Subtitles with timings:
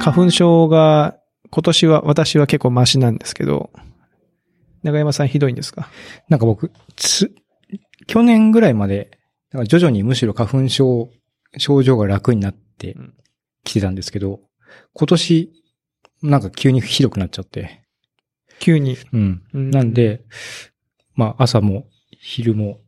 [0.00, 1.18] 花粉症が
[1.50, 3.70] 今年は私は結構マシなんですけど、
[4.82, 5.88] 長山さんひどいんですか？
[6.28, 7.34] なんか僕、つ、
[8.06, 9.18] 去年ぐらいまで、
[9.52, 11.10] なんか徐々にむしろ花粉症、
[11.58, 12.96] 症状が楽になって
[13.64, 14.40] きてたんですけど、
[14.94, 15.52] 今年、
[16.22, 17.82] なんか急にひどくなっちゃって。
[18.58, 18.96] 急に。
[19.12, 19.42] うん。
[19.52, 20.22] うんなんで、
[21.14, 21.86] まあ朝も
[22.18, 22.80] 昼も、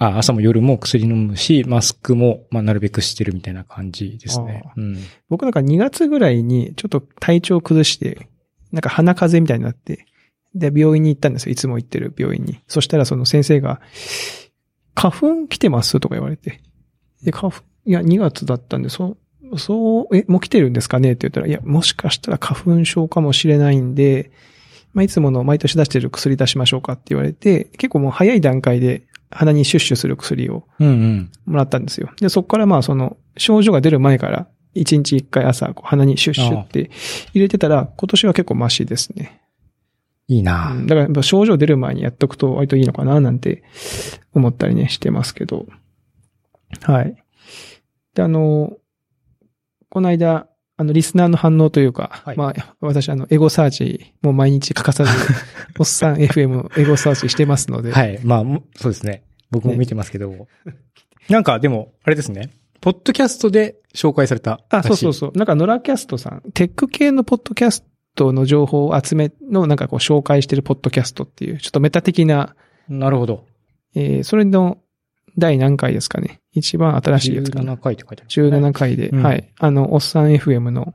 [0.00, 4.72] あ、朝も夜も薬飲むし、マスクも、まあなるべくしてるみたいな感じですねあ。
[4.74, 4.96] うん。
[5.28, 8.26] 僕なんか2月ぐらいにちょっと体調崩して、
[8.72, 10.06] なんか鼻風邪みたいになって、
[10.54, 11.52] で、病院に行ったんですよ。
[11.52, 12.60] いつも行ってる病院に。
[12.66, 13.82] そしたらその先生が、
[14.94, 16.62] 花粉来てますとか言われて。
[17.22, 19.18] で、花粉、いや、2月だったんで、そ
[19.52, 24.30] う、そう、え、もう来てるんですかねって言ったら、いや、もしかしたら花粉症かもしれないんで、
[24.92, 31.32] まあ、いつもの毎年出してる薬出しましょうかって言われて、結構もう早い段階で鼻にシュッシュする薬をうんうん。
[31.46, 32.10] もらったんですよ。
[32.20, 36.90] で、そこからまあその症状が出る前から一日一回朝こう鼻にシュッシュって
[37.32, 39.40] 入れてたら今年は結構マシですね。
[40.28, 43.64] いいな、うんだから症状出る前にやっとくと割といいのかななんて
[44.32, 45.66] 思ったりねしてますけど。
[46.82, 47.16] はい。
[48.14, 48.76] で、あの、
[49.88, 50.46] この間、
[50.80, 55.10] あの、リスナーの反応というか、はいまあ、私、あの、エゴサーチ、もう毎日欠かさず、
[55.78, 58.18] おっさん FM のエゴサーチしてますので、はい。
[58.24, 59.22] まあ、もそうですね。
[59.50, 60.48] 僕も見てますけど。
[61.28, 62.48] なんかでも、あれですね。
[62.80, 64.62] ポッドキャストで紹介された。
[64.70, 65.12] あ、そうそうう。
[65.12, 65.32] そう。
[65.36, 67.84] なんか、ノラキャストさん、テック系のポッドキャス
[68.14, 72.56] トの情報を集めの、なんかこう、紹介してるポッドキャストっていう、ちょっとメタ的な、
[72.88, 73.44] なるほど。
[73.94, 74.78] えー、それの
[75.38, 76.40] 第何回ですかね。
[76.52, 77.74] 一番新しいやつかな。
[77.74, 79.52] 17回って書いてある、17回で、うんはい。
[79.58, 80.94] あの、おっさん FM の、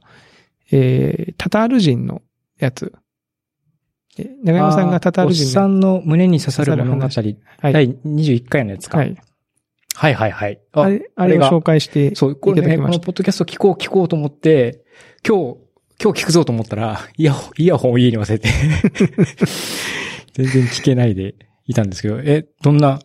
[0.72, 2.22] えー、タタール人の
[2.60, 2.94] やつ。
[4.18, 7.12] えー長山さんがタタールおっ人さんの胸に刺さる物語、はい。
[7.12, 9.00] 21回のやつか。
[9.00, 9.18] はい。
[9.96, 10.60] はいはいはい。
[10.74, 13.06] ああれ、あれをが紹介してそう、こいたれね、このだきました。
[13.06, 14.84] ポッドキャスト聞こう聞こうと思って、
[15.26, 15.58] 今日、
[16.02, 18.50] 今日聞くぞと思ったら、イヤホン、イヤホンを家に忘れて、
[20.34, 23.00] 全然聞けないでいたんですけど、え、どんな、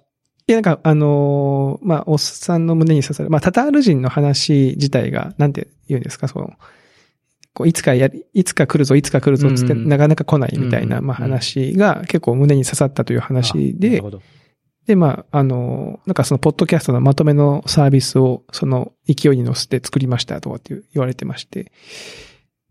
[0.51, 3.31] いや、なんか、あのーまあ、おっさんの胸に刺さる。
[3.31, 6.55] まあ、タタール人の話自体が、なんて言うんですか、その、
[7.55, 14.03] こう、いつかやり、いつか来るぞ、いつか来るぞ、つって、なかなか来ないみたいな、まあ、話が結構胸に刺さったという話で
[14.89, 21.61] で、まあ、あのーなんかその、ポッドキャストのまとめのサービスを、その、勢いに乗せて作りましたとかって言われてまして。
[21.61, 21.65] い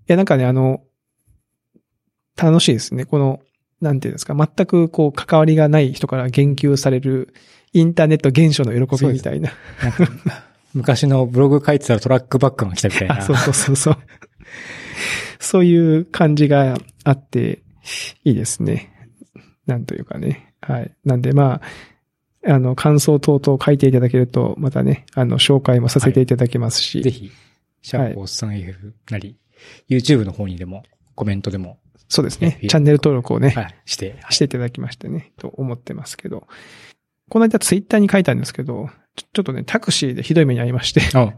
[0.07, 0.81] や、なんかね、あの、
[2.35, 3.05] 楽しいですね。
[3.05, 3.39] この、
[3.81, 7.33] なんていうんですか、全くこう、関わりがない人から言及される、
[7.73, 9.51] インターネット現象の喜びみたいな。
[10.73, 13.17] 昔のブログ書いてたらトラックバックが来たみたいな。
[13.19, 13.97] あ、そうそうそうそう。
[15.39, 17.61] そういう感じがあって、
[18.23, 18.91] いいですね。
[19.65, 20.53] なんというかね。
[20.61, 20.91] はい。
[21.05, 21.61] なんでま
[22.45, 27.01] あ、あの、感想等々書いていただけると、またね、あの、紹介もさせていただけますし。
[27.01, 27.31] ぜひ、
[27.81, 29.37] シャープおっさん FF なり、
[29.89, 30.83] YouTube の方にでも、
[31.15, 31.79] コメントでも、
[32.09, 32.67] そうですねね。
[32.67, 36.47] チャンネル登録をね、はい、して、していただきましてね、と思ってますけど。
[37.29, 41.01] この間ツイッターに書いたんですけど、ちょちょっとね、タクシーでひどい目に遭いまして。
[41.01, 41.31] あちょ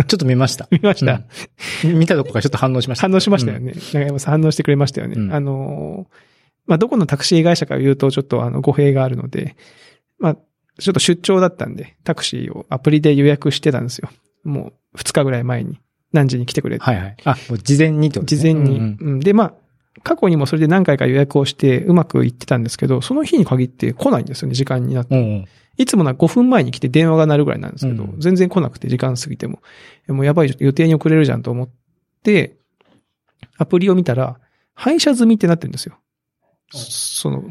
[0.00, 0.66] っと見ました。
[0.72, 1.22] 見ました、
[1.84, 3.02] うん見たとこからちょっと反応しました。
[3.06, 3.74] 反応しましたよね。
[3.92, 5.14] 長山さん反応してくれましたよね。
[5.16, 6.14] うんあのー、
[6.66, 9.56] まあ、どこのタクシー会社か言うとちょっとあの語弊があるので、
[10.18, 10.36] まあ、
[10.78, 14.08] ちょっと出張だったんで、タクシーをアプリで予約してたんですよ。
[14.44, 15.78] もう2日ぐらい前に。
[16.10, 16.84] 何時に来てくれって。
[16.84, 17.16] はいはい。
[17.24, 19.54] あ、もう事前にとね事前に、うんうんうんで、まあ、
[20.02, 25.16] 過去にもそれで何回か予約をしてうまくいってたんですけど、その日に限って来ないんですよね、時間になって。
[25.16, 25.44] うんうん。
[25.76, 29.60] いつもなら5分前に来て電話が鳴るぐらいなんですけど、うん全然来なくて時間過ぎても。
[30.08, 31.68] えもうやばい、予定に遅れるじゃんと思っ
[32.22, 32.56] て、
[33.56, 34.40] アプリを見たら、
[34.74, 35.98] 配車済みってなってるんですよ。
[36.70, 37.44] その、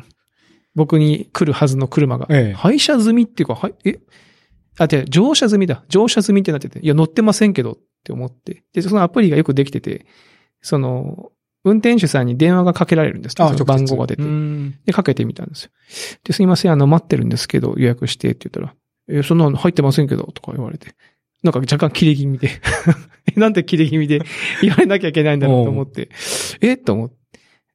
[0.76, 2.28] 僕に来るはずの車が。
[2.30, 4.00] ええ配車済みっていうか、はい、え？
[4.78, 5.84] あ、違う、乗車済みだ。
[5.90, 8.64] 乗車済みってなってて、いや、乗ってませんけどって思って。
[8.74, 10.06] で、そのアプリがよくできてて、
[10.62, 11.32] その、
[11.64, 14.24] 運転手さんに電話がかけられるんですねその番号が出て。
[14.24, 15.72] うんで、かけてみたんですよ。
[16.24, 18.76] で、すいません、あの、待ってるんですけど、予約してって言ったら、
[19.10, 20.96] え、そんなの入ってませんけど、とか言われて。
[21.44, 22.50] なんか若干切れ気味で。
[23.36, 24.22] え なんで切れ気味で
[24.62, 26.10] 言われなきゃいけないんだろうと思って。
[26.62, 26.78] え？
[26.78, 27.18] と思って。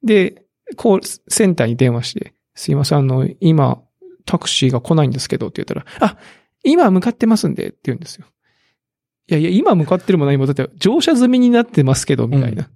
[0.03, 0.43] で、
[0.75, 3.81] コールセンターに電話して、すいません、あの、今、
[4.25, 6.17] タクシーが来ないんですけど、って言ったら、あ、
[6.63, 8.25] 今向かってますんで、って言うんですよ。
[9.29, 12.69] いやいや、今向かってるも何も、だって乗車済みになってますけど、みたいな。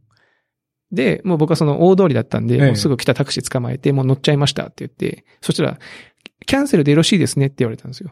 [0.92, 5.78] で、もう僕はその大通りだったんで、ええもうすぐ来たタクシー捕まえて、もう乗っちゃいましたって言って、そしたら、
[6.46, 8.12] キャンセルでよろしいですねって言われたんですよ。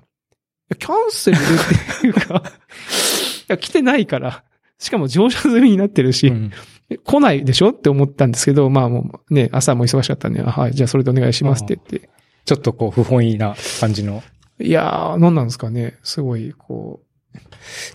[0.78, 4.44] キャンセルでっていうか、 いや、来てないから、
[4.80, 6.52] しかも乗車済みになってるし、うん
[6.88, 12.10] え来ないでしょって思ったんですけど、まあもうね、朝も忙しかったんで、あはい、じゃあそれでお願いしますって言って。
[12.46, 14.22] ちょっとこう、不本意な感じの。
[14.60, 15.98] いやー、何なんですかね。
[16.04, 17.02] すごい、こ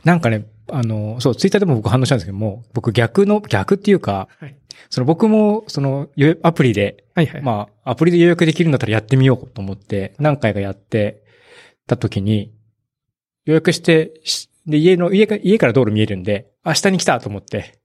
[0.02, 4.56] なんかね、あの、そう、ツイッターでも僕反応したんですけども、僕逆の、逆っていうか、はい
[4.88, 7.42] その僕も、その、予アプリで、はいはい。
[7.42, 11.22] まあ、アプリで予約できるんだったらやってみようと思って、何回かやって
[11.86, 12.52] た時に、
[13.44, 17.78] 予約して、しで、家の、家か家から道路見えるんで、明日に来たと思って、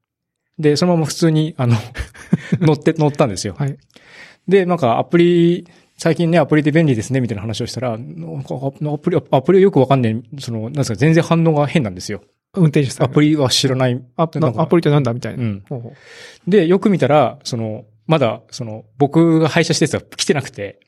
[0.58, 1.76] で、そのまま普通に、あの、
[2.60, 3.56] 乗って、乗ったんですよ。
[3.58, 3.78] はい。
[4.48, 12.22] で、なんかアプリ、最近ね、アプリで便利ですね、みたいな話をしたら、なんかアプリ、アプリはよくわかんねえ、その、なんですか、全然反応が変なんですよ。
[12.56, 13.12] 運転手さんが。
[13.12, 14.02] アプリは知らない。
[14.16, 15.44] アプリってなんだみたいうな。
[15.44, 15.64] ん。
[15.68, 20.80] ほうほうで、よく見たら、その、まだ、その、僕が配車したやつは来てなくて、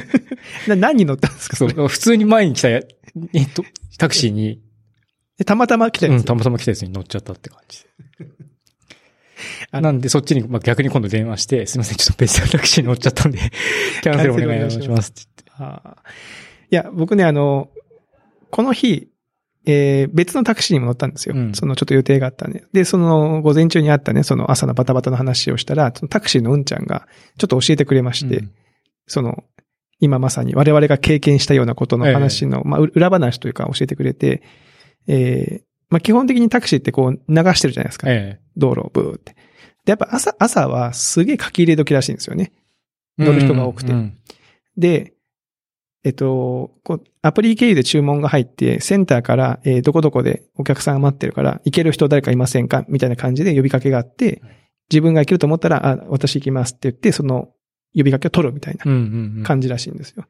[0.68, 2.80] な何に乗ったんですかそ、そうれ普通に前に来たや、
[3.32, 3.64] えっと、
[3.98, 4.60] タクシーに、
[5.38, 6.20] えたまたま来たやつ？
[6.20, 7.88] うん、たまたま来たやつに乗っちゃったって感じで。
[9.72, 13.38] あなんで、そっちに、まあ、逆に今度電話して、すいません、ちょっと別のタクシーに乗っちゃったんで、
[14.02, 16.10] キャンセルお願いしますってあー
[16.72, 17.70] いや、僕ね、あの、
[18.50, 19.08] この日、
[19.66, 21.34] えー別のタクシーにも乗ったんですよ。
[21.36, 22.64] うんそのちょっと予定があったんで。
[22.72, 27.06] で、その午前中にあったね、その朝のバタバタの話をしたら、そのタクシーのうんちゃんが
[27.38, 28.52] ちょっと教えてくれまして、うん
[29.06, 29.42] その、
[29.98, 34.42] 今まさに我々が経験したようなことの話の、まあ、う裏話というか教えてくれて、
[35.08, 38.06] えーまあ、基本的にタクシーってこう流してるじゃないですか。
[38.08, 39.32] え道路をブーって。
[39.84, 42.52] で、やっぱ朝、朝はすげえ書き入れ時らしいんですよね。
[43.18, 43.24] え。
[43.24, 44.16] 乗る人が多くてうんうん
[44.76, 45.12] で、
[46.02, 52.84] えっと、こう、アプリ経由で注文が入って、センターから、えーどこどこでお客さんが待ってるから、行ける人誰かいませんか？
[52.88, 54.52] みたいな感じで呼びかけがあってはい、
[54.90, 57.50] 自分が行けると思ったら、あ、私行きますって言って、その
[57.94, 59.44] 呼びかけを取るみたいな。
[59.44, 60.24] 感じらしいんですよ。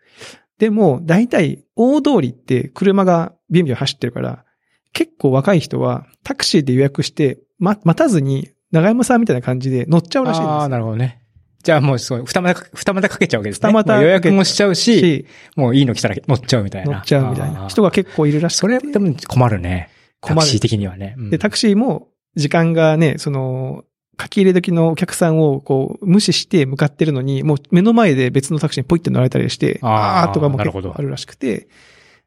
[0.59, 4.45] でも、大体、大通りって車がビュンビュン走ってるから、
[4.93, 10.69] 結構若い人はタクシーで予約して、ま、待たずに、長山さんみたいな感じで乗っちゃうらしいんですああ、よ。
[10.69, 11.20] なるほどね。
[11.63, 13.69] じゃあもうそう、二股か、二股かけちゃうわけですね。
[13.69, 15.27] 二股予約もしちゃうし、し、
[15.57, 16.93] もういいの来たら乗っちゃうみたいな。
[16.93, 18.61] 乗っちゃうみたいな人が結構いるらしくて。
[18.61, 19.91] それでも困るね。
[20.21, 21.15] 困るタクシー的にはね。
[21.19, 23.85] うんで、タクシーも時間がね、その、
[24.21, 31.69] 書き入れ時のお客さんをこう無視して向かってるのに、もう目の前で別のタクシーにポイって乗られたりして、あーあーとかも結構あるらしくて、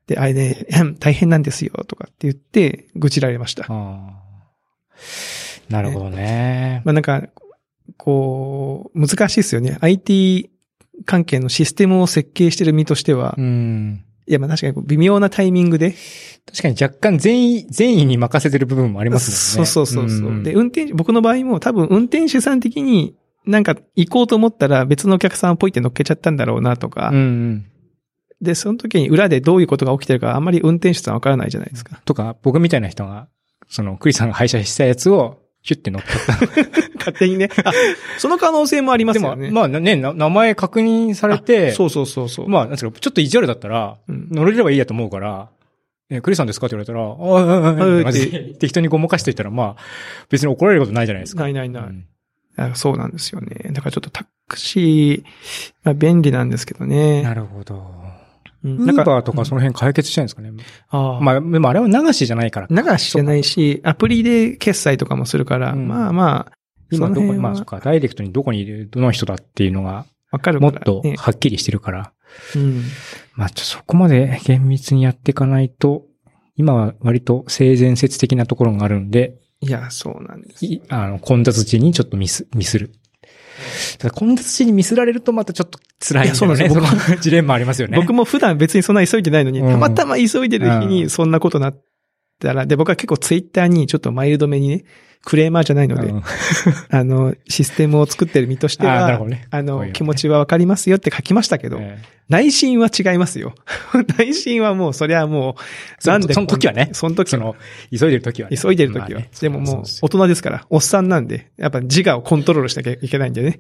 [0.08, 0.66] で、あれね、
[1.00, 3.68] 大変なんですよとかって言って、愚痴られました。
[5.70, 6.82] なるほどね。
[6.84, 7.28] まあなんか、
[7.98, 9.78] こう、難しいですよね。
[9.82, 10.50] IT
[11.06, 14.06] 関係のシステムを設計してる身としては、うん。
[14.26, 15.96] いやまあ確かに微妙なタイミングで、
[16.46, 19.66] 確かに若干善意、善意に任せてる部分もありますもんね。
[19.66, 23.16] そうそうそうそう、んで、運転手、僕の場合も多分運転手さん的に
[23.46, 27.66] なんか行こうと思ったら別のお客さんをポイって乗っけちゃったんだろうなとか、うんうん。
[28.42, 32.02] で、その時に裏でどういうことが起きてるかあんまり運転手さんわからないじゃないですか。
[32.06, 33.28] とか、僕みたいな人が、
[33.70, 36.46] その、クリスさんが配車したやつを、ヒュッて乗っかった。
[37.00, 37.50] 勝手にね。
[37.64, 37.72] あ、
[38.20, 39.50] その可能性もありますでも、よね。
[39.50, 42.48] まあね、な名前確認されて、そうそうそうそう。
[42.50, 45.50] まあ、なんですか、ちょっと意地悪だったら、うん乗れればいいやと思うから、
[46.10, 46.68] え、クリスさんですか？
[46.68, 49.82] って言われたら、ああ、ああ、ああ、はいマジで適当にごまかしていったら、まあ、
[50.30, 51.44] 別に怒られることないじゃないですか。
[51.44, 51.84] ないないない。
[51.84, 52.06] うん
[52.56, 53.72] あそうなんですよね。
[53.72, 57.24] だからちょっとタクシー、まあ便利なんですけどね。
[57.24, 57.84] なるほど。
[58.64, 60.52] うんウーバーとかその辺解決したいんですかね。
[60.90, 62.68] ああまあ、でもあれは流しじゃないから。
[62.70, 66.52] 流しじゃないし、アプリで決済とかもするから、うんまあまあ、
[66.92, 71.16] 今どこに、まあそっか、ダイレクトにどこにいる、どの人だっていうのが、わかるもっから、ね。
[71.16, 72.14] とはっきりしてるから。
[72.56, 72.84] うん。
[73.36, 76.06] まあ、ちょそこまで厳密にやっていかないと、
[76.56, 80.66] 今は割と性善説的なところがあるんで、いや、そうなんです。
[80.66, 82.92] いあの、混雑時にちょっとミス、ミスる。
[83.98, 86.36] ただ混雑時にミスられるとまたちょっと辛いね。
[86.36, 87.98] そうなんですよその ジレンマありますよね。
[87.98, 91.82] 僕も普段別にそんな急いでないのに、うんたまたま急いでる日うにんそんなことなっ
[92.40, 94.86] たら、で、僕は結構ツイッターにちょっとマイルドめにね、
[95.26, 96.22] クレーマーじゃないので、うん
[96.92, 103.56] あの、システムを作ってる身としては、ほどねあの、ね気持ちはわかりますよって書きましたけど、え内心は違いますよ。
[104.18, 105.64] 内心はもう、そりゃもう、
[106.00, 107.56] そなんでその時はねその時その、
[107.90, 108.58] 急いでる時はね。
[108.58, 109.22] 急いでる時は。
[109.40, 113.60] でももう大人ですから、おっさんなんで、やっぱ自我をコントロールしなきゃいけないんでね。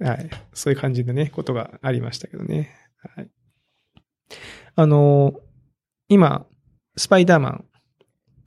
[0.00, 0.28] はい。
[0.54, 2.74] そういう感じでね、ことがありましたけどね。
[3.14, 3.28] はい。
[4.74, 5.40] あのー
[6.08, 6.46] 今、
[6.96, 7.75] スパイダーマン、うん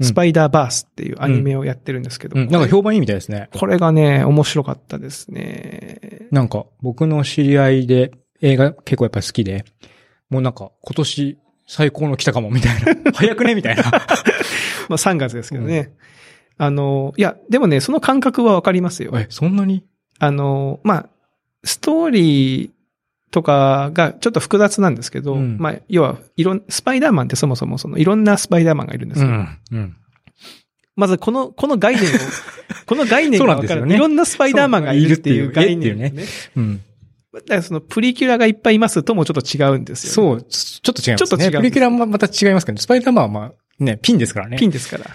[0.02, 3.50] スパイダーバースっていうアニメをやってるんですけど、うん、なんか評判いいみたいですね。
[3.54, 6.28] これがね、面白かったですね。
[6.32, 9.66] なんか、僕の知り合いで映画結構やっぱり好きで、
[10.30, 11.38] もうなんか、今年
[11.68, 13.12] 最高の来たかもみたいな。
[13.14, 13.84] 早くねみたいな。
[14.90, 15.92] まあ3月ですけどね。
[16.58, 19.12] あのーいや、でもね、その感覚はわかりますよ。
[19.16, 19.84] え、そんなに？
[20.20, 21.10] あの、まあ、
[21.64, 22.72] ストーリー
[23.32, 29.28] とかがちょっと複雑なんですけど、うんまあ、要は、いろん、スパイダーマンってそもそもそのいろんなスパイダーマンがいるんですよ。
[29.28, 29.58] うん。
[29.72, 29.96] うん。
[30.96, 32.08] まずこの、この概念を、
[32.86, 36.14] この概念がわかる、ねいろんなスパイダーマンがいるっていう概念、そうね
[36.58, 36.82] うん。
[37.34, 41.28] だからそのプリキュラがいっぱいいますともちょっと違うんですよ、そう、ちょっと違いますね。
[41.28, 44.58] ちょっと違うプリキュラもまた違いますけど、スパイダーマンはまあ、ね、ピンですからね。
[44.58, 45.06] ピンですから。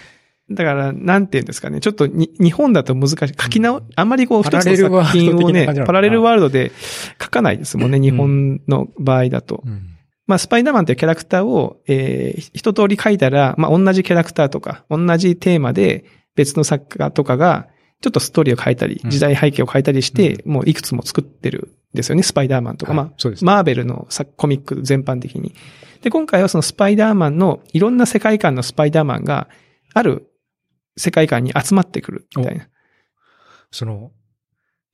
[0.51, 1.79] だから、なんて言うんですかね。
[1.79, 3.17] ちょっとに、日本だと難しい。
[3.17, 6.71] 書き直、あんまりこう、一つの作品をねパラレルワールドで
[7.21, 9.63] 書かないですもんね、ん日本の場合だと。
[9.65, 9.95] うん。
[10.27, 17.67] まあ、スパイダーマンというキャラクターを、えー一通り書いたら、まあ、同じキャラクターとか、同じテーマで別の作家とかが、
[18.01, 22.93] ちょっとストーリーを変えたり、うん時代背景を変えたりして、もういくつも作ってるんですよね、スパイダーマンとか。
[22.93, 25.55] まあ、はいそうですねマーベルのさコミック全般的に。
[26.03, 29.47] で、今回はそのスパイダーマンのいろんな世界観のスパイダーマンが、
[29.93, 30.27] ある
[30.97, 32.67] 世界観に集まってくるみたいな。
[33.71, 34.11] その、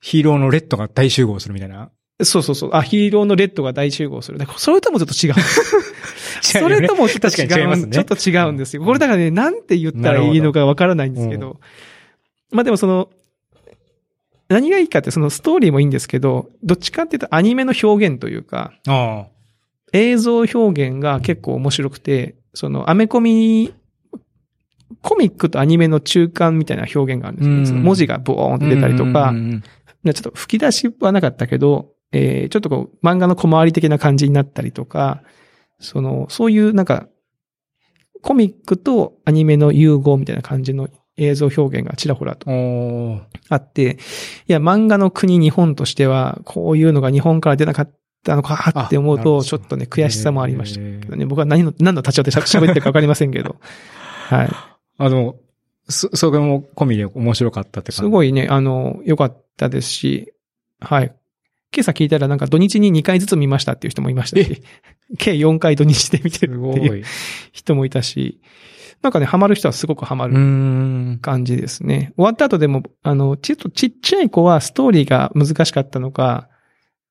[0.00, 1.90] ヒーローのレッドが大集合するみたいな。
[2.24, 2.70] そうそうそう。
[2.74, 4.38] あ、ヒーローのレッドが大集合する。
[4.56, 5.34] それともちょっと違う。
[6.42, 7.48] それともちょっと確違う。
[7.48, 7.92] かに違いますね。
[7.92, 8.82] ちょっと違うんですよ。
[8.84, 11.60] これだからね、なんて言ったらいいのかわからないんですけど。
[12.50, 13.08] まあでもその、
[14.48, 19.26] 何がいいかってそのストーリーもいいんですけど、どっちかっていうとアニメの表現というか、あ
[19.92, 23.72] 映像表現が結構面白くて、そのアメコミ、
[25.00, 27.80] コミックとアニメの中間みたいな表現があるんですよね。
[27.80, 28.58] うん文字がボーンっあ。
[28.58, 35.22] て出たりとかうん、ちょっと吹き出しはなかったけど、えー、ちょっとこう、漫画の小回り的な感じになったりとか、
[35.80, 37.08] その、そういうなんか、
[38.20, 42.50] コミックとアニメの融合みたいな感じの映像表現がちらほらと
[43.48, 43.98] あって、
[44.46, 47.90] いや、漫画の国日本としては、こういうのが日本から出なかっ
[48.24, 51.26] たのかって思うと、ちょっとね、悔しさもありましたけどね。
[51.26, 53.56] 僕は何の、何の立場で喋ってるかわかりませんけど。
[54.28, 54.71] はい。
[55.04, 55.36] あの、
[55.88, 57.96] そ、それも込みで面白かったって感じ。
[57.96, 60.32] すごいね、あの、良かったですし、
[60.80, 61.14] はい。
[61.74, 64.62] 今朝聞いたらなんか土日に2回ずつ見ましたっていう人もいましたし、
[65.18, 67.04] 計4回土日で見てするごっていうい。
[67.52, 68.40] 人もいたし、
[69.00, 71.18] なんかね、ハマる人はすごくハマるん。
[71.20, 72.12] 感じですね。
[72.16, 76.48] 終わった後でも、あの、ちょっとちっちゃい子はストーリーが難しかったのか、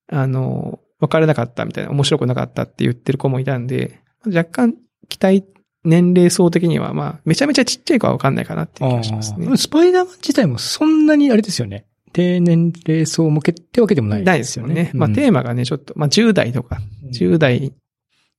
[0.07, 4.75] あの、わからなかったみたいな、面白くなかったって言ってる子もいたんで、若干
[5.09, 5.43] 期待、
[5.83, 9.57] 年齢層的には、まあ、めちゃめちゃちっちゃい子はわかんないかなっていう気がしますね。
[9.57, 11.85] スパイダーマン自体もそんなにあれですよね。
[12.13, 14.91] 低年齢層向けってわけでもないないですよね。
[14.93, 16.79] まあ、テーママがね、ちょっと、まあ、10代とか、
[17.13, 17.73] 10代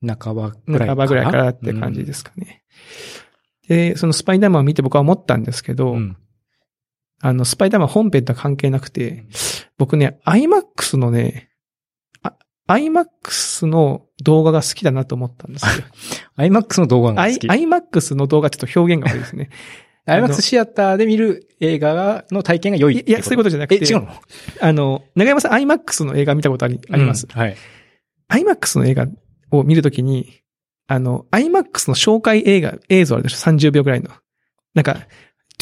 [0.07, 0.89] 半ばぐらい。
[0.89, 2.63] 半ばぐらいからって感じですすかね。
[3.69, 6.17] で、そのスパイダーマンを見て僕は思ったんですけど、うん。
[7.21, 9.25] あの、スパイダーマン本編とは関係なくて、
[9.79, 11.52] 僕ね、IMAX のね、あ
[12.69, 15.85] IMAX の動画が好きだなと思ったんですよ。
[16.39, 17.47] IMAX の動画が好き。
[17.47, 19.51] IMAX の動画ちょっと表現が悪いですね。
[20.07, 24.09] IMAX シアターで見る映画の体験が良いいいや、そういうことじゃなくえ、て、違うの？
[24.61, 27.57] あの、長山さん IMAX の映画見たことありあります、うんはい。
[28.29, 29.07] IMAX の映画
[29.51, 30.43] を見るときに、
[30.89, 34.11] あの、IMAX の紹介映画、映像あるでしょ ?30 秒ぐらいの。
[34.75, 35.07] なんか、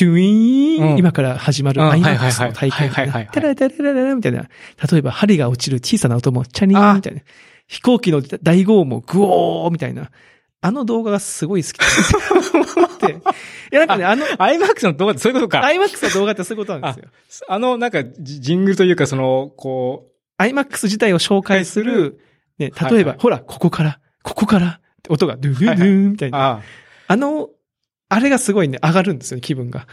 [0.00, 4.48] トゥイーン、うん今から始まるうんはいはい IMAX はいの体験はいはいはいはいタラタラタラタラみたいな。
[4.90, 7.20] 例えば、針が落ちる小さな音も、チャリーンみたいな。
[7.66, 10.10] 飛行機の大号も、グオーみたいな。
[10.62, 13.22] あの動画がすごい好きなんですよ。
[13.72, 15.60] いや、なんかね、あの、IMAX の動画ってそういうことか。
[15.66, 17.44] IMAX の動画ってそういうことなんですよ。
[17.48, 20.06] あの、なんか、ジジングルというか、その、こ
[20.38, 22.20] IMAX 自体を紹介する、
[22.58, 26.38] ね、はい例えば、はいほら、ここから、ここから、って音がドゥドゥドゥーンみたいうな。
[26.38, 26.60] あ
[27.06, 27.50] あの、
[28.10, 29.86] あれがすごいね、上がるんですよね、気分が。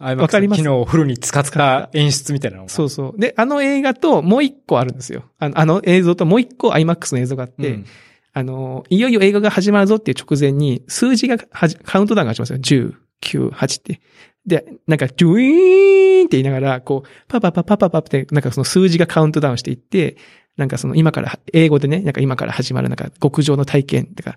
[0.00, 0.62] あ、わかります？
[0.62, 2.68] 昨日フルに使った演出みたいなのが。
[2.68, 3.20] そうそう。
[3.20, 5.24] で、あの映画ともう一個あるんですよ。
[5.38, 7.86] あのあの映像ともう一個 IMAX の映像があって、うん
[8.34, 12.92] あの、いよいよ映画が始まるぞっていう直前に、数字がカウントダウンが始まるんですよ。
[13.22, 14.00] 10、9、8って。
[14.46, 20.18] で、なんか、ドゥイーンって言いながら、こう、パパパパパパって、なんかその数字がカウントダウンしていって、
[20.56, 24.36] なんかその今から、英語でね、なんか今から始まるなんか極上の体験とか、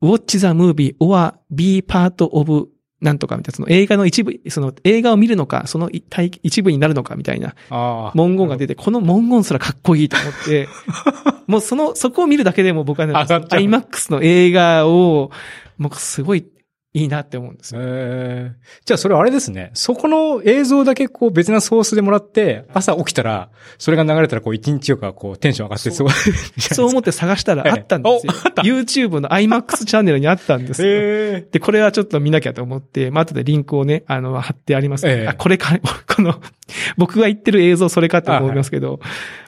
[0.00, 2.68] Watch the movie or be part of
[3.04, 6.04] なんとかみたいな、その映画の一部、その映画を見るのか、その一
[6.42, 7.54] 一部になるのかみたいな。
[8.14, 10.68] 文言が出て、この文言すらかっこいいと思って、
[11.46, 15.30] もうその、そこを見るだけでも僕はね、IMAX の映画を、
[15.76, 16.46] もうすごい
[16.94, 17.80] いいなって思うんですよ。
[17.82, 19.70] えーじゃあそれあれですね。
[19.74, 26.12] そこの映像だけこう別なソースでもらって、朝起きたら、それが流れたらこう一日よかこうテンション上がってすごい。
[26.58, 28.62] そう思って探したらあったんですよおあった。
[28.62, 30.88] YouTube の IMAX チャンネルにあったんですよ。
[30.88, 36.40] えで、これはちょっと見なきゃと思って、まあ、後でリンクをね、あの、貼ってあります、ええあ、これか、この、
[36.96, 39.00] 僕が言ってる映像それかって思いますけど、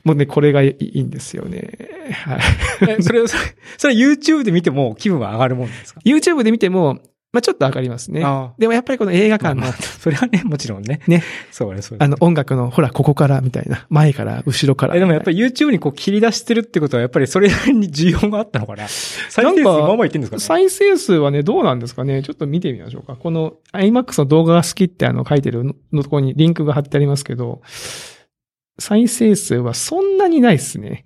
[0.05, 1.71] もうね、これがいいんですよね。
[2.25, 2.41] はい。
[2.88, 3.43] えそれ、それ、
[3.79, 7.00] それ YouTube で見ても気分は上がるもんですか？YouTube で見ても、
[7.37, 8.23] まあ、ちょっと上がりますね。
[8.25, 11.00] あでもやっぱりこの映画館の、まあそれはね、もちろんね。
[11.07, 11.23] ね。
[11.50, 13.87] そうね、そうねあの音楽の、ほら、ここからみたいな。
[13.90, 14.97] 前から、後ろから。
[14.97, 18.88] え、でもやっぱり YouTube にこう切り出してるってことはやっぱりそれなりに需要があったのかな？
[18.88, 20.40] 再生数まあまあ言ってんですかね？
[20.40, 22.23] 再生数はね、どうなんですかね？
[22.23, 23.16] ちょっと見てみましょうか。
[23.16, 27.61] この IMAX の動画が好きってあの書いてるののところにリンクが貼ってありますけど、
[28.78, 31.05] 再生数はそんなにないですね。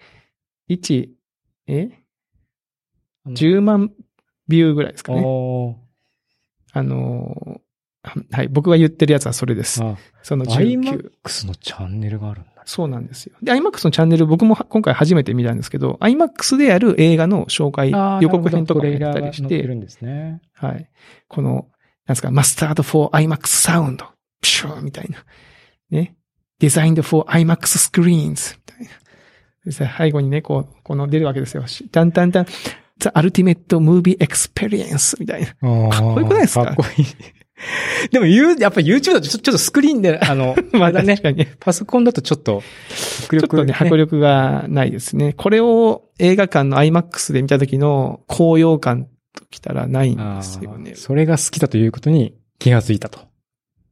[0.71, 1.09] 1、
[1.67, 1.91] え
[3.27, 3.93] ?10 万
[4.49, 5.23] ビューぐらいですかね。
[6.73, 8.49] あのー、はい。
[8.49, 9.83] 僕が言ってるやつはそれです。
[9.83, 11.13] あ、その19。
[11.25, 12.63] IMAX のチャンネルがあるんだ。
[12.65, 13.37] そうなんですよ。
[13.43, 17.91] で、IMAX のチャンネル僕もは今回初めて見たんですけど、IMAX でやる映画の紹介、
[18.23, 20.41] 予告編とかもやったりして、てるんですね。
[20.55, 20.89] はい。
[21.29, 21.67] この、なん
[22.09, 24.07] ですか、マスタード for IMAX サウンド、
[24.41, 25.25] プシューみたいな。
[25.91, 26.17] ね。
[26.59, 28.91] デザインド for IMAX screens みたいな。
[29.65, 31.67] でさ最後にね、こう、この出るわけですよ。
[31.67, 32.47] しタンタンタン、
[33.01, 35.47] The Ultimate Movie Experience みたいな。
[35.49, 35.53] か
[36.11, 36.65] っこよくないですか？
[36.67, 37.07] かっこいい。
[38.11, 41.55] でも、言う、やっぱ YouTube だとちょちょっとスクリーンで、あの、 まあだね確かにね。
[41.61, 42.63] パソコンだとちょっと、
[43.27, 45.35] 迫力ちょっとね、迫力がないですね。
[45.35, 50.95] これを映画館の IMAX で見た時の高揚感ときたらないんですよね。
[50.95, 53.21] それが好きだということに気がついたと。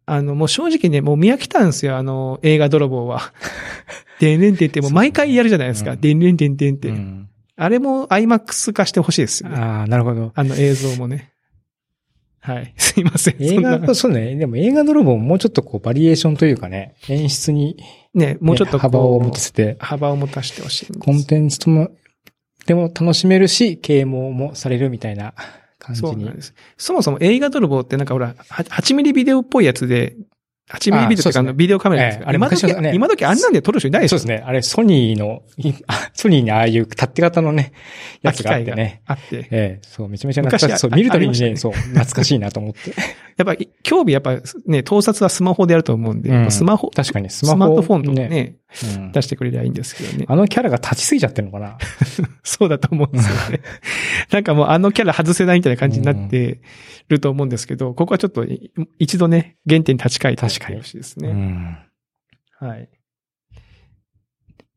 [0.07, 3.35] あの、もう正直ね、もう見飽きたんですよ、あの、映画泥棒は。
[4.19, 5.93] でんれんてんって、もう毎回やるじゃないですか。
[5.93, 6.89] うんでんれんてんてんって。
[6.89, 9.57] うんあれも IMAX 化してほしいですよね。
[9.57, 10.33] ああ、なるほど。
[10.35, 11.33] あの映像もね。
[12.41, 12.73] はい。
[12.79, 13.37] すいません。
[13.41, 14.37] 映画、そうね。
[14.37, 17.77] でも映画泥棒ももうちょっとこうバリエーションというかね、演出に、
[18.15, 20.99] ね、もうちょっと幅を持たせて、幅を持たせてほしい。
[20.99, 21.91] コンテンツとも、
[22.67, 25.35] でも楽しめるし、啓蒙もされるみたいな
[25.79, 26.37] 感じにそうなん。
[26.37, 26.55] です。
[26.77, 30.17] そもそも映画泥棒ってなんかほら、は8ミリビデオっぽいやつで、
[30.71, 34.45] 8ミリビデオとかのビデオカメラですかええあれ今時、ね今時あんなんで撮る人いないですよそうですね。
[34.47, 35.43] あれ、ソニーの、
[36.13, 37.73] ソニーにああいう立って型のね、
[38.23, 39.01] やつがあってね。
[39.07, 39.37] あって。
[39.37, 40.67] ええ、そう、めちゃめちゃ懐かしい。
[40.67, 42.91] 昔そう、あ見るたびにねね、そう、懐かしいなと思って。
[43.39, 47.57] やっぱり、興味やっぱね、盗撮はスマホでやると思うんで、うんスマホ、確かにススマホ。
[47.59, 48.55] マートフォンとかね、ね。
[48.97, 50.27] うん出してくれりゃいいんですけどね。
[50.29, 51.79] あのキャラが立ちすぎちゃってるのかな？
[52.45, 53.61] そうだと思うんですよね。
[54.33, 56.61] なんかもうあのキャラ外せないみたいな感じになって
[57.09, 61.33] ると思うんですけど、ここはちょっとい一度ね、原点に立ち返って確かにほしいですうね。
[61.33, 61.79] ん。
[62.59, 62.89] はい。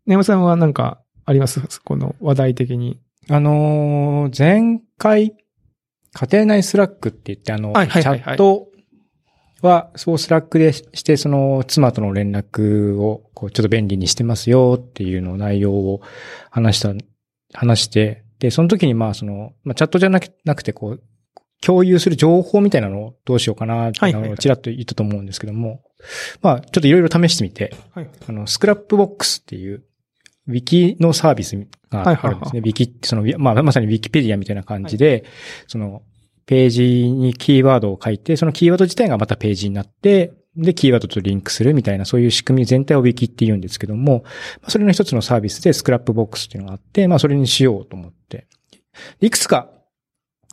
[0.06, 1.62] ネオさんはなんかあります？
[1.84, 3.00] この話題的に。
[3.30, 5.36] あのー前回、
[6.14, 8.68] 家庭内 Slack って言って、あの、はいはいはいはいチャット
[9.62, 16.02] は、そう Slack でして、その、妻との連絡を、こう、ちょっと便利にしてますよっていうの内容を
[16.50, 16.94] 話した、
[17.54, 21.04] 話して、で、その時にまあ、その、まあ、チャットじゃなくなくて、こう、
[21.62, 25.84] 共有する情報みたいなのをどうしようかなっていうのをちらっと言ったと思うんですけども、
[26.42, 28.10] まあ、ちょっといろいろ試してみて、はい。
[28.28, 29.84] あの、 Scrapbox っていう、
[30.48, 31.56] ウィキのサービス
[31.92, 32.62] があるんですね。
[32.62, 35.24] ウィキって、その、まあ、まさにウィキペディアみたいな感じで、
[35.68, 36.02] その、
[36.48, 44.24] ページにキーワードを書いて、そのキーワード自体がまたページになって、で、キーワードとリンクするみたいな、そういう仕組み全体をウィキって言うんですけども、
[44.62, 48.48] まあそれの一つのサービスで Scrapbox っていうのがあって、まあ、それにしようと思って。
[49.22, 49.70] いくつか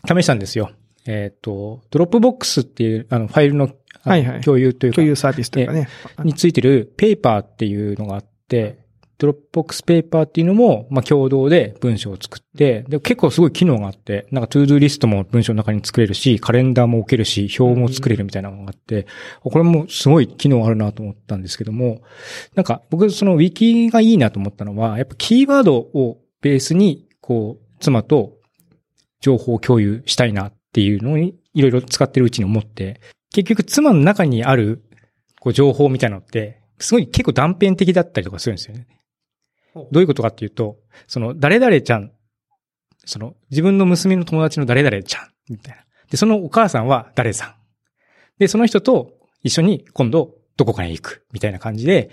[0.06, 0.70] 試したんですよ。
[1.06, 3.70] えっ、と、 Dropbox っていう、あの、ファイルの、
[4.02, 5.88] はいはい共有というか、共有サービスというかね。
[6.22, 8.78] についてる Paper っていうのがあって、
[9.18, 19.06] Dropbox Paper っていうのも、まあ、共同で文章を作って、で、結構すごい機能があって、なんか ToDo リストも文章の中に作れるし、カレンダーも置けるし、表も作れるみたいなのがあって、
[19.42, 22.02] これもすごい機能あるなと思ったんですけども、
[22.54, 28.38] なんか僕そのウィキがいいなと思ったのは、やっぱキーワードをベースに、こう、妻と
[29.20, 33.00] 情報を共有したいなっていうのに、いろいろ使ってるうちに思って、
[33.32, 34.84] 結局妻の中にある、
[35.40, 38.86] こう、情報みたいなのって、すごい結構断片的だったりとかするんですよね。
[39.90, 42.12] どういうことかっていうと、その、誰々ちゃん、
[43.04, 45.82] その、自分の娘の友達の誰々ちゃん、みたいな。
[46.10, 47.54] で、そのお母さんは誰さん。
[48.38, 49.12] で、その人と
[49.42, 52.10] 一緒に今度どこかに行く、みたいな感じで、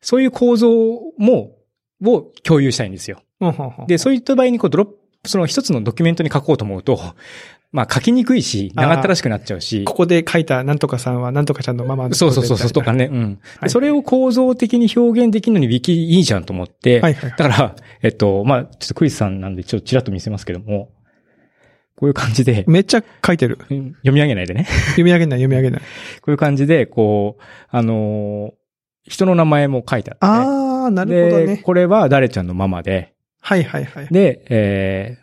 [0.00, 0.70] そういう構造
[1.18, 1.56] も、
[2.02, 3.22] を共有したいんですよ。
[3.86, 4.86] で、そういった場合にこうドロッ
[5.22, 6.98] プ、その一つのドキュメントに書こうと思うと、
[7.72, 9.84] まあ書きにくいし、長ったらしくなっちゃうし。
[9.84, 13.08] ここで書いたなんとかさんはなんとかちゃんのママのそうそうそうそう、とかね。
[13.12, 13.22] うん。
[13.22, 17.30] はいでそれを構造的に表現できるのにウィキいいじゃんと思って、はいはい。
[17.30, 20.90] だから、えっと、まあ、ちょっとクリスさんなんでちょっとちらっと見せますけども、
[21.96, 23.58] こういう感じで、めっちゃ書いてる。
[23.70, 24.64] うん読み上げないでね。
[24.90, 25.80] 読み上げない読み上げない。
[25.80, 25.86] こ
[26.28, 28.60] ういう感じで、こう、あのー
[29.04, 30.30] 人の名前も書いてあって、ね。
[30.30, 31.56] あー、なるほどで、ね。
[31.58, 34.08] これは誰ちゃんのママで、はいはいはい。
[34.10, 35.18] で、え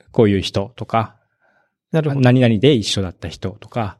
[0.00, 1.16] ー、こういう人とか、
[1.94, 2.20] なるほど。
[2.20, 3.98] 何々で一緒だった人とか、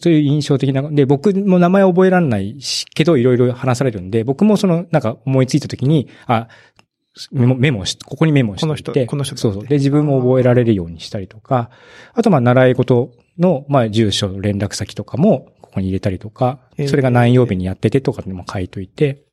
[0.00, 6.48] そういう印象的な、で、僕も名前覚えられないし、けどいろいろ話されるんで、僕もその、なんか思いついた時に、あ、
[7.32, 9.66] メモメモし、ここにメモしてこの人この人そうそう。
[9.66, 11.70] で、自分も覚えられるようにしたりとか、
[12.12, 19.24] あとまあ、習い事の、まあ、住所、連絡先とかも、ここに入れたりとかえー、それが何曜日にやっててとかでも書いといて、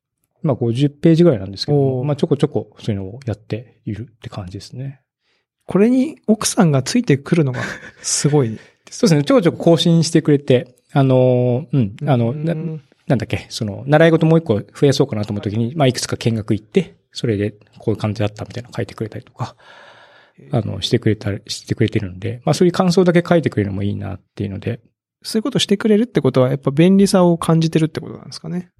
[0.41, 5.01] まあ、50ページぐらいなんですけどまあ、ちょこちょこそういうのをやっているって感じですね。
[5.71, 7.61] これに奥さんがついてくるのが
[8.01, 8.59] すごい。
[8.89, 9.23] そうですね。
[9.23, 19.55] ちょこちょこ更新してくれて、あのー、うん、あの、なうんなんだっけ、その、習い事もう一個増やそうかなと思った時に、まあ、いくつか見学行って、それでこういう感じだったみたいなの書いてくれたりとか、
[20.51, 24.81] あの、してくれたり、してくれてるので、まあ、そういう感想だけ書いてくれるのもいいなっていうので、
[25.23, 28.71] そういうことしてくれるってことは、やっぱ便利さを感じてるってことなんですかね。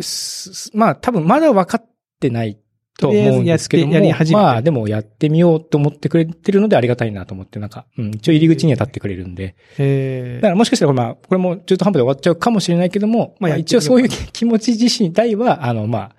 [0.00, 1.88] すまあ多分まだ分かっ
[2.20, 2.58] てない
[2.98, 9.54] と思うんですけども、とりあえずやり始めてまあでもやってみようと思ってくれてるのでありがたいなと思って、なんか、うん、一応入り口には立ってくれるんで。
[9.78, 16.10] えだからもしかしたらまあ、これも中途半端で終わっちゃうかもしれないけども、まあまあ一応そういう気持ち自身体は、あのまあ、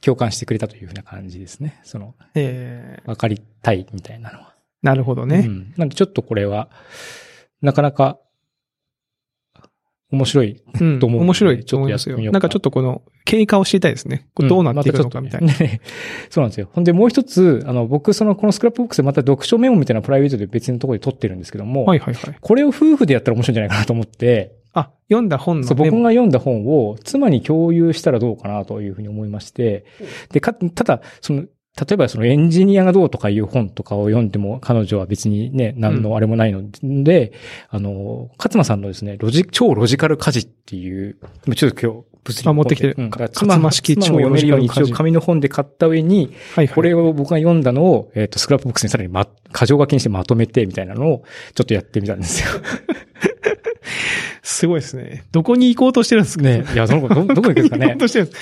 [0.00, 1.80] 共感してくれたというふうな感じですね。
[1.84, 4.54] その、えー分かりたいみたいなのは。
[4.82, 5.44] なるほどね。
[5.46, 5.74] うん。
[5.76, 6.68] なんでちょっとこれは、
[7.62, 8.18] なかなか、
[10.10, 11.00] 面白いうん。
[11.00, 12.18] と思う面白いと思いますよ。
[12.18, 14.28] なんかちょっとこの経過を知りたいですね。
[14.36, 15.52] どうなっていくのかみたいな。
[15.52, 15.80] うんまね
[16.30, 16.68] そうなんですよ。
[16.72, 22.36] ほんでもう一つ、あの、僕その、このスクラップボックスでまた読書メモみたいなプライベートで別のところで撮ってるんですけども、はいはいはい。
[22.40, 29.86] これを夫婦でやったら面白いんじゃないかなと思って、あ、読んだ本のそう、僕が読んだ本を妻に共有したらどうかなというふうに思いまして、
[30.30, 31.44] で、か、ただ、その、
[31.78, 36.62] 例えばそのエンジニアがどうとかいう本とかを読んでも彼女は別にね、何のあれもないの
[37.04, 37.32] で、
[37.68, 41.16] あの、勝間さんのですね、ロジ、超ロジカル家事っていう、
[41.54, 46.74] ちょっと今日、物理あ持ってきてるうん、勝間式妻も読めるように一応紙の本で買った上に、はいはい。
[46.74, 52.48] これを僕が読んだのを、えっ、と、 Scrapbox にさらにま、箇条書きにしてまとめてみたいなのを、ちょっとやってみたんですよ。
[54.42, 55.24] すごいですね。
[55.32, 56.64] どこに行こうとしてるんですかね。
[56.72, 57.98] いや、どこ、ど、どこ行くんですか 行こねう。
[57.98, 58.38] としてるんです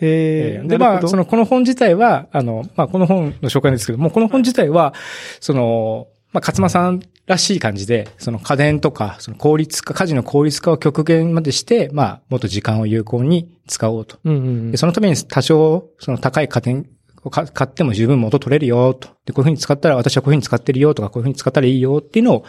[0.00, 4.94] えー、で、まあ、その、この本自体は、あの、まあ、この本の紹介ですけども、この本自体は、
[5.40, 14.18] その、まあ、勝間さんらしい感じで、その家電とか、その効率化、家事の効率化を極限までして、まあ、もっと時間を有効に使おうと。
[14.24, 16.86] うんうんうんで、そのために多少、その高い家電
[17.24, 19.08] をか買っても十分元取れるよ、と。
[19.24, 22.44] で、こういうふうに使ったら、私はこういうふうに使ってるよ、とか、こういうふうに使ったらいいよ、っていうのを、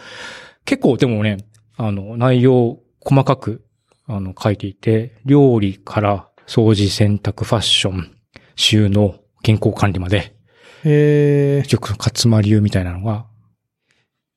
[0.64, 1.38] 結構でもね、
[1.76, 3.64] あの、内容、細かく、
[4.06, 8.10] あの、書いていて、料理から掃除、洗濯、ファッション、
[8.56, 10.34] 収納、健康管理まで、
[10.82, 13.26] えー、結局、勝間流みたいなのが、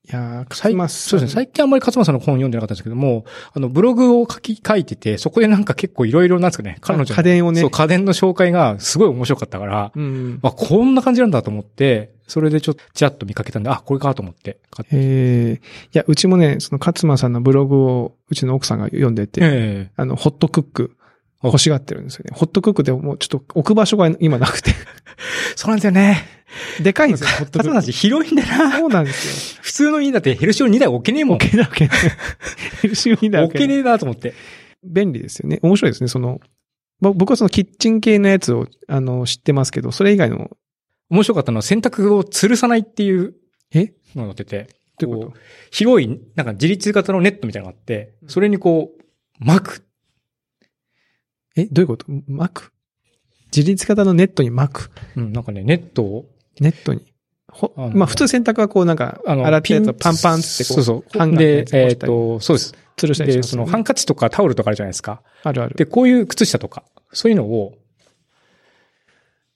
[0.03, 1.33] いやー、最まそうですね。
[1.35, 7.61] 最近あんまり勝間さんの本読んでなかったんですけども、あの、ブログを書き、書いてて、そこでなんか結構いろいろなんですかね、彼女の家電をね。
[7.61, 10.39] そう、家電の紹介がすごい面白かったから、うん。
[10.41, 14.95] あ、こんな感じなんだと思って、それでちょっとちらっと見かけたんで、あ、これかと思って買って。
[14.97, 15.59] えー、い
[15.93, 19.91] や、うちもね、その勝間さんのブログを、うちの奥さんが読んでて、ええ。
[19.95, 20.97] あの、ホットクック、
[21.43, 22.35] 欲しがってるんですよね。
[22.35, 24.71] ホットクックでもうちょっと置く場所が今なくて。
[25.55, 26.23] そうなんですよね。
[26.81, 27.97] でかいんですよ、ホットク勝間さんック。
[27.97, 28.77] 広いんだな。
[28.77, 31.37] そうなんです普通の家だってヘルシオ2台置けねえもよ。
[31.37, 31.41] ん。
[31.41, 32.89] 置けなきゃいけない。
[32.89, 34.33] 後ろにだ置けねえなと思って。
[34.83, 35.59] 便利ですよね。
[35.61, 36.07] 面白いですね。
[36.07, 36.41] その、
[36.99, 40.51] ぼ僕はそのキッチン系のやつを、あの、知ってますけど、それ以外の、
[41.09, 43.33] 面白かったのは洗濯を吊るさないっていう
[43.73, 43.93] え？
[44.15, 44.67] のが載ってて、
[45.05, 45.39] こう
[45.71, 49.85] 広い、なんか自立型のネットみたいなのがあって、それにこう、巻く。
[51.63, 52.05] え、どういうこと？
[52.27, 52.73] 巻く
[53.55, 54.91] 自立型のネットに巻く。
[55.15, 56.25] うん、なんかね、ネットを、
[56.59, 57.13] ネットに。
[57.51, 61.17] ほまあ普通洗濯はこうなんか、あの、洗ったやつをピンパンパンってこう、そうそう。
[61.17, 62.75] ハンガーでえっ、に干したりと、そうです。
[62.95, 65.21] 吊るしたりしで、ますよね、そのハンカチとかタオルとかあるじゃないですか。
[65.43, 65.75] あるある。
[65.75, 67.73] で、こういう靴下とか、そういうのを、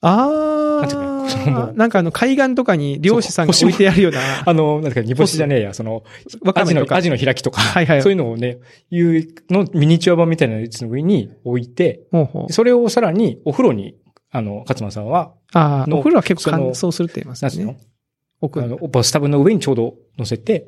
[0.01, 6.95] あなんていうのそのもー、うなんかあの海岸とかに漁師さんが置いてあるような、あの、なんですか、煮干しじゃねえや、その、アジの、わかめとか。
[6.97, 7.01] ア。
[7.01, 8.01] ジの開きとか、はいはい。
[8.01, 8.59] そういうのをね、
[8.89, 12.53] いうのミニチュア版みたいなやつの上に置いて、ほうほう。
[12.53, 13.95] それをさらにお風呂に、
[14.31, 17.77] あの、勝間さんは、ああ、のお風呂は結構乾燥するって言いますね。
[18.41, 20.67] 奥あの、バスタブの上にちょうど乗せて、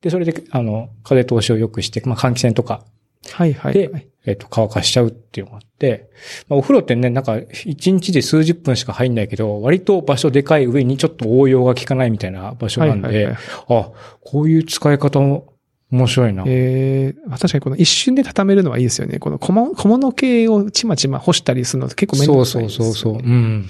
[0.00, 2.84] で、それで、あの、風通しを良くして、まあ、換気扇とか
[3.32, 4.08] はいはい、で、はい。
[4.26, 6.10] えっ、と、乾かしちゃうっていうのがあって、
[6.48, 13.36] まあ、お風呂ってね、なんか、一日で数十分しか入んないけど、割と場所でかい上にちょっと応用が効かないみたいな場所なんで、はいはいはい。
[13.68, 15.54] あ、こういう使い方も
[15.90, 16.44] 面白いな。
[16.46, 19.18] ええ確かにこの一瞬で畳めるのはいいですよね。
[19.18, 22.92] この小物小物系をちまちま干したりするのって結構めんどそうくさいですよね。
[22.92, 23.22] そうそうそう。
[23.22, 23.66] うん。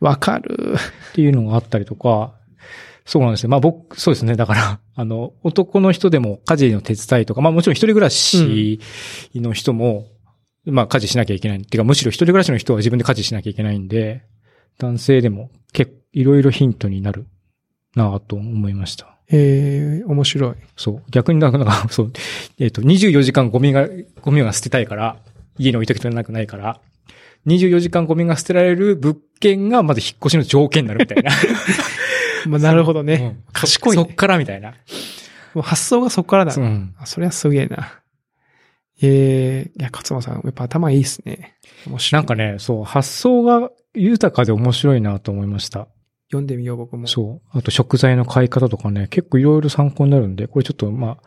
[0.00, 0.76] わかる。
[1.10, 2.37] っていうのがあったりとか、
[3.08, 3.48] そうなんですよ。
[3.48, 4.36] まあ僕、そうですね。
[4.36, 8.78] だから、 あの、男の人でも家事の手伝いとか、まあもちろん一人暮らし
[9.34, 10.08] の人も、
[10.66, 11.56] まあ家事しなきゃいけない。
[11.56, 14.24] っていうか、むしろ一人暮らしの人は自分で家事しなきゃいけないんで、
[14.78, 17.24] 男性でも結構いろいろヒントになる
[17.96, 19.16] なぁと思いました。
[19.30, 20.54] ええ面白い。
[20.76, 21.02] そう。
[21.10, 22.12] 逆になんか、なんかそう、
[22.58, 23.88] えっ、と、24時間ゴミが、
[24.20, 25.16] ゴミが捨てたいから、
[25.58, 26.78] 家に置いときとなくないから、
[27.46, 31.30] 24時間ゴミが捨てられる物件がまず引っ越しの条件になるみたいな。
[32.48, 33.14] まあ、なるほどね。
[33.14, 34.74] うん賢いねそっからみたいな。
[35.54, 36.54] もう発想がそこからだ。
[36.54, 36.94] うん。
[36.98, 38.00] あそれはすげえな。
[39.00, 41.56] ええいや、勝間さん、やっぱ頭いいっすね。
[41.86, 42.20] 面白い。
[42.20, 45.88] なんかね、そう、発想が豊かで面白いなと思いました。
[46.30, 47.06] 読んでみよう、僕も。
[47.06, 47.58] そう。
[47.58, 51.18] あと食材の買い方とかね、結構いろいろ参考になるんで、これちょっと、ま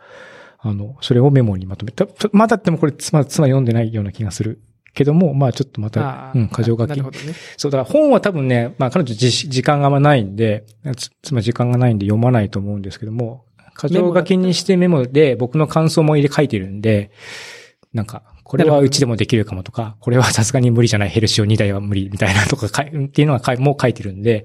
[0.60, 2.06] あ、あの、それをメモにまとめた。
[2.06, 4.60] たまだってもこれ妻、妻読んでないような気がする。
[4.94, 7.02] けども、まあちょっとまたうん、過剰書きなる。
[7.02, 7.34] ほどね。
[7.56, 10.64] そう、だから本は多分ね、まあ彼女じ時間があんまないんで、
[10.96, 13.44] つ妻時間がないんで読まないと思うんですけども、
[13.78, 17.10] 箇条書きにしてメモで僕の感想も入れ書いてるんで、
[17.92, 22.70] なんか、これはうちでもできるかもとか、これはさすがに無理じゃない、ヘルシオ2台は無理みたいなとかっ
[23.08, 24.44] ていうのはもう書いてるんで、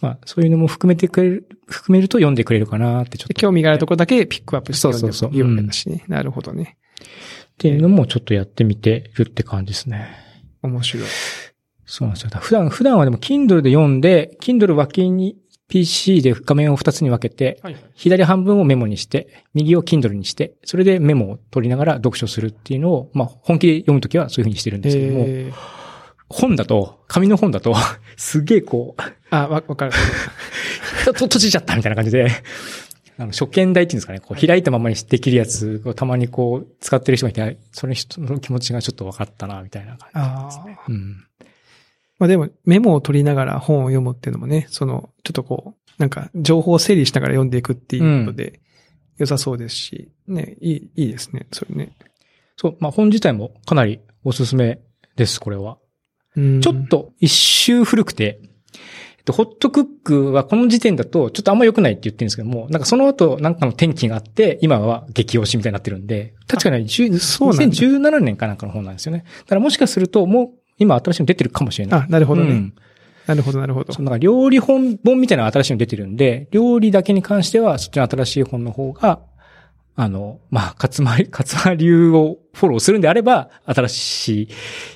[0.00, 3.34] まあ、そういうのも含めてくれる、含めると読んでくれるかなってちょっと。
[3.34, 6.04] 興味があるところだけピックアップして読んでもそうそうそういいわけだしね。
[6.08, 6.76] なるほどね。
[7.56, 10.08] っていうのもちょっとやってみてるって感じですね。
[10.62, 11.06] 面白い。
[11.86, 12.30] そうなんですよ。
[12.38, 15.38] 普段、普段はでも Kindle で読んで、Kindle 脇に
[15.68, 17.84] PC で画面を2つに分けて、はいはい。
[17.94, 25.54] 左半分をメモにして、右を Kindle にして、それでメモを取りながら読書するっていうのを、まあ本気で読むときはそういうふうにしてるんですけども、えー、
[26.28, 27.74] 本だと、紙の本だと、
[28.16, 29.92] すげえこう、あ、わ、わかる。
[31.06, 32.30] と、と閉じちゃったみたいな感じで、
[33.18, 40.48] あの、初見台っていうんですかね、こう開いたままにできるやつをたまにこう、使ってる人がいて、その人の気持ちがちょっと分かったな、みたいな感。
[40.50, 40.78] じですね。
[40.88, 41.26] うん。
[42.18, 48.60] まあでも、メモを取りながら本を読むっていうのもね、その、ちょっとこう、なんか、情報を整理しながら読んでいくっていうことで、
[49.18, 51.96] 良さそうですし、ね、いい、いいですね、それね。
[52.56, 54.80] そう、まあ本自体もかなりおすすめ
[55.16, 55.78] です、これは。
[56.36, 58.40] うんちょっ、と一周古くて、
[59.26, 69.24] えっと、ホットクックはこの時点だとちょっとあんま良くないって言ってるんですけども、なんかその後なんかの転機があって、今は激推しみたいになってるんで、確かに10そうなんだ2017年かなんかの本なんですよね。
[69.40, 72.00] だからもしかするともう今新しいの出てるかもしれない。
[72.02, 72.50] あ、なるほどね。
[72.50, 72.74] うん
[73.26, 74.00] なるほど、なるほどそ。
[74.02, 79.18] のなんか料理本本みたいな新しいの出てるんで、料理だけに関してはそっちの新しい本の方が、
[79.96, 84.48] あの、まあ、勝間、勝間流をフォローするんであれば、新しい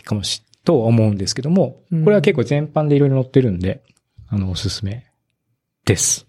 [0.05, 3.83] かもし、とは思うんですけども、うんこれは結構全般でいろいろ載ってるんで、
[4.31, 5.07] あの、おすすめ
[5.85, 6.27] です。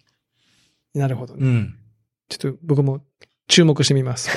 [0.94, 1.48] なるほどね。
[1.48, 1.76] ん。
[2.30, 3.02] ちょっと僕も
[3.48, 4.30] 注目してみます。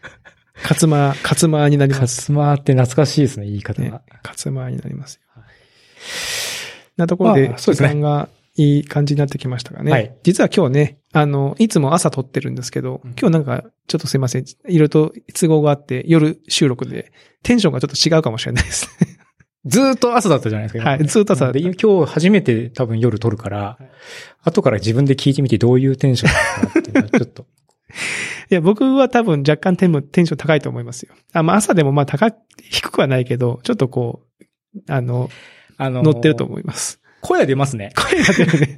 [0.62, 2.30] 勝間、勝間になります。
[2.30, 4.02] 勝間って懐かしいですね、言い方ねが。。
[4.22, 5.42] 勝間になりますよ。
[6.98, 9.90] なところで、あそうですね間がいい感じになってきましたがね。
[9.90, 14.44] はい実は今日ね、あの、いつも朝撮ってるんですけど、うん今日なんか、ちょっとすいません。
[14.44, 18.90] いろいろと都合があって、夜収録で、テンションがちょっと違うかもしれないです。
[19.68, 20.90] ずーっと朝だったじゃないですか。
[20.90, 21.72] はいずーっと朝で、今
[22.04, 23.84] 日初めて多分夜撮るから、い
[24.44, 27.46] 後から自分で聞いてみてどういうテンションかっていうのはちょっと。
[28.50, 31.14] いや、僕は多分若干テンテンション高いと思いますよ。
[31.32, 32.38] あ、まあ朝でもまあ高く、
[32.70, 35.30] 低くはないけど、ちょっとこう、あの、
[35.76, 37.00] あのー乗ってると思います。
[37.20, 37.92] 声出ますね。
[37.94, 38.76] 声が出るね。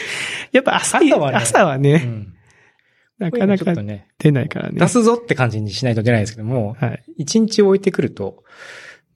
[0.52, 2.34] やっぱ朝朝はね朝はね、うん。
[3.18, 3.74] なかなか
[4.18, 4.78] 出ないからね。
[4.78, 7.04] 出すぞって感じにしないと出ないですけども、はい。
[7.16, 8.42] 一日置いてくると、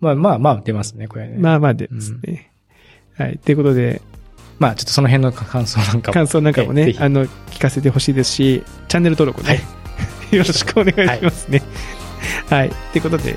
[0.01, 1.37] まあまあまあ出ますね、これね。
[1.39, 2.53] まあまあですね。
[3.17, 3.39] はい。
[3.39, 4.03] ということで、
[4.59, 6.15] まあちょっとその辺の感想なんかも。
[6.15, 9.61] 感想なんかもね、あの、聞かせてほしいですし、チャンネル登録ね、
[10.31, 11.63] よろしくお願いしますね。
[12.49, 12.71] はい。
[12.93, 13.37] ということで、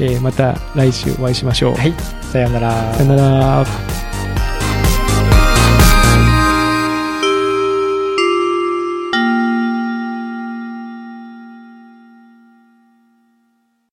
[0.00, 1.74] えーまた来週お会いしましょう。
[1.74, 1.92] はい。
[2.32, 2.94] さようなら。
[2.94, 3.89] さよなら。